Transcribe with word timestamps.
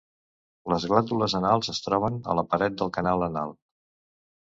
Les 0.73 0.85
glàndules 0.91 1.35
anals 1.39 1.69
es 1.73 1.81
troben 1.87 2.17
a 2.33 2.37
la 2.39 2.45
paret 2.55 2.79
del 2.79 2.91
canal 2.97 3.27
anal. 3.27 3.53